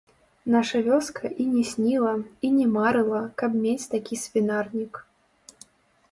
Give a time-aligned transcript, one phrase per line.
[0.53, 2.13] Наша вёска і не сніла,
[2.49, 4.93] і не марыла, каб мець такі свінарнік.